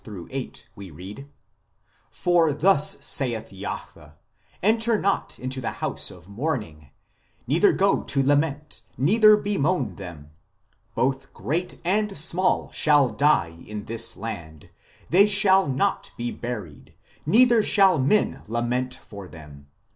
5 0.03 0.29
8 0.31 0.67
we 0.75 0.89
read:" 0.89 1.27
For 2.23 2.53
thus 2.53 2.97
saith 3.05 3.51
Jahwe, 3.51 4.13
enter 4.63 4.99
not 4.99 5.37
into 5.37 5.61
the 5.61 5.73
house 5.73 6.09
of 6.09 6.27
mourning, 6.27 6.89
neither 7.45 7.71
go 7.71 8.01
to 8.01 8.23
lament, 8.23 8.81
neither 8.97 9.37
bemoan 9.37 9.97
them.... 9.97 10.31
Both 10.95 11.31
great 11.35 11.79
and 11.85 12.17
small 12.17 12.71
shall 12.71 13.09
die 13.09 13.59
in 13.67 13.85
this 13.85 14.17
land: 14.17 14.69
they 15.11 15.27
shall 15.27 15.67
not 15.67 16.09
be 16.17 16.31
buried, 16.31 16.95
neither 17.27 17.61
shall 17.61 17.99
men 17.99 18.41
lament 18.47 18.95
for 18.95 19.27
them. 19.27 19.67